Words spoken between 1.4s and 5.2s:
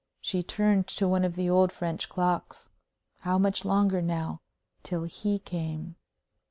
old French clocks. How much longer now till